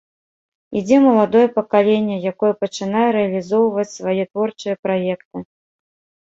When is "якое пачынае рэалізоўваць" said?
2.31-3.87